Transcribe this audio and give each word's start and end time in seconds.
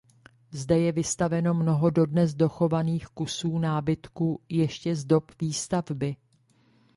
Zde 0.51 0.79
je 0.79 0.91
vystaveno 0.91 1.53
mnoho 1.53 1.89
dodnes 1.89 2.33
dochovaných 2.35 3.07
kusů 3.07 3.59
nábytku 3.59 4.41
ještě 4.49 4.95
z 4.95 5.05
dob 5.05 5.31
výstavby. 5.41 6.15